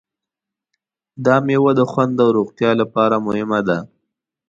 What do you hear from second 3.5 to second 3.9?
ده.